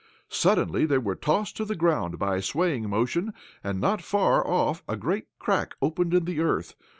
[0.31, 4.81] Suddenly they were tossed to the ground by a swaying motion, and not far off
[4.87, 6.73] a great crack opened in the earth.